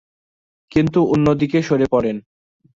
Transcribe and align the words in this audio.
কিন্তু 0.71 0.99
অন্যদিকে 1.05 1.59
সরে 1.61 1.87
পড়েন। 1.91 2.17